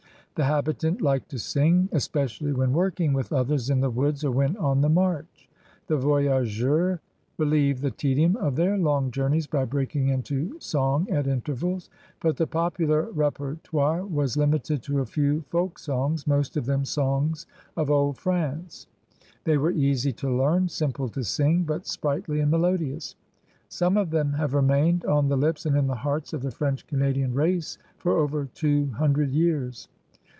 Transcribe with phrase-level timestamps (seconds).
[0.35, 4.31] The habitant liked to sing, especially when work ing with others in the woods or
[4.31, 5.49] when on the march.
[5.87, 6.99] The voyageurs
[7.37, 11.89] relieved the tedium of their long journeys by breaking into song at intervals.
[12.21, 17.45] But the popular repertoire was limited to a few folk songs, most of them songs
[17.77, 18.87] of Old France.
[19.43, 23.15] They were easy to learn, simple to sing, but sprightly and melodious.
[23.67, 26.87] Some of them have remained on the lips and in the hearts of the French
[26.87, 29.87] Canadian race for over two himdred years.